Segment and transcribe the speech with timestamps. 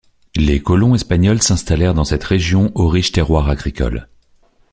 [0.35, 4.07] Les colons espagnols s'installèrent dans cette région au riche terroir agricole.